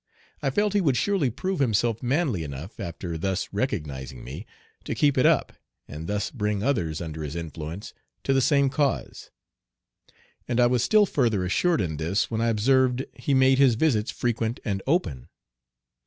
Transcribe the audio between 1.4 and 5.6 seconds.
himself manly enough, after thus recognizing me, to keep it up,